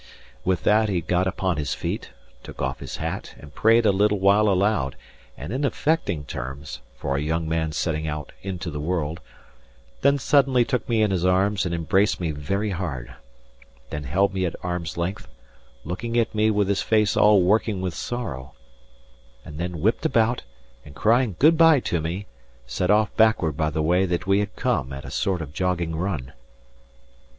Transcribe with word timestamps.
With 0.43 0.63
that 0.63 0.89
he 0.89 1.01
got 1.01 1.27
upon 1.27 1.57
his 1.57 1.75
feet, 1.75 2.09
took 2.41 2.59
off 2.59 2.79
his 2.79 2.97
hat, 2.97 3.35
and 3.39 3.53
prayed 3.53 3.85
a 3.85 3.91
little 3.91 4.17
while 4.19 4.49
aloud, 4.49 4.95
and 5.37 5.53
in 5.53 5.63
affecting 5.63 6.25
terms, 6.25 6.81
for 6.95 7.15
a 7.15 7.21
young 7.21 7.47
man 7.47 7.71
setting 7.71 8.07
out 8.07 8.31
into 8.41 8.71
the 8.71 8.79
world; 8.79 9.19
then 10.01 10.17
suddenly 10.17 10.65
took 10.65 10.89
me 10.89 11.03
in 11.03 11.11
his 11.11 11.23
arms 11.23 11.67
and 11.67 11.75
embraced 11.75 12.19
me 12.19 12.31
very 12.31 12.71
hard; 12.71 13.13
then 13.91 14.05
held 14.05 14.33
me 14.33 14.43
at 14.43 14.55
arm's 14.63 14.97
length, 14.97 15.27
looking 15.83 16.17
at 16.17 16.33
me 16.33 16.49
with 16.49 16.67
his 16.67 16.81
face 16.81 17.15
all 17.15 17.43
working 17.43 17.79
with 17.79 17.93
sorrow; 17.93 18.55
and 19.45 19.59
then 19.59 19.81
whipped 19.81 20.07
about, 20.07 20.41
and 20.83 20.95
crying 20.95 21.35
good 21.37 21.55
bye 21.59 21.79
to 21.79 22.01
me, 22.01 22.25
set 22.65 22.89
off 22.89 23.15
backward 23.17 23.55
by 23.55 23.69
the 23.69 23.83
way 23.83 24.07
that 24.07 24.25
we 24.25 24.39
had 24.39 24.55
come 24.55 24.91
at 24.91 25.05
a 25.05 25.11
sort 25.11 25.43
of 25.43 25.53
jogging 25.53 25.95
run. 25.95 26.33